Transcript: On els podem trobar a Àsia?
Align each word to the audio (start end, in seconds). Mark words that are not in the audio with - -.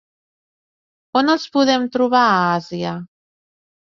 On 1.19 1.29
els 1.33 1.45
podem 1.57 1.85
trobar 1.97 2.21
a 2.29 2.39
Àsia? 2.57 2.95